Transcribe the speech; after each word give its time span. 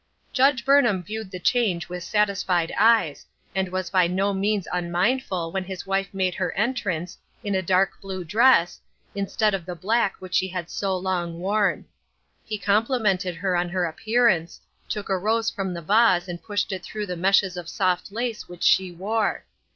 Judge 0.33 0.65
Burnham 0.65 1.03
viewed 1.03 1.29
the 1.29 1.39
change 1.39 1.87
with 1.87 2.03
satisfied 2.03 2.73
eyes, 2.75 3.27
and 3.53 3.69
was 3.71 3.91
by 3.91 4.07
no 4.07 4.33
means 4.33 4.67
unmindful 4.73 5.51
when 5.51 5.63
his 5.63 5.85
wife 5.85 6.11
made 6.11 6.33
her 6.33 6.51
entrance, 6.53 7.19
in 7.43 7.53
a 7.53 7.61
dark 7.61 8.01
blue 8.01 8.23
dress, 8.23 8.79
in 9.13 9.27
stead 9.27 9.53
of 9.53 9.63
the 9.67 9.75
black 9.75 10.15
which 10.17 10.33
she 10.33 10.47
had 10.47 10.71
so 10.71 10.97
long 10.97 11.37
worn. 11.39 11.85
He 12.43 12.57
complimented 12.57 13.35
her 13.35 13.55
on 13.55 13.69
her 13.69 13.85
appearance— 13.85 14.59
took 14.89 15.07
a 15.07 15.17
rose 15.19 15.51
from 15.51 15.71
the 15.71 15.83
vase 15.83 16.27
and 16.27 16.41
pushed 16.41 16.71
it 16.71 16.81
through 16.81 17.05
the 17.05 17.15
meshes 17.15 17.55
of 17.55 17.69
soft 17.69 18.11
lace 18.11 18.49
which 18.49 18.63
she 18.63 18.91
wore. 18.91 19.45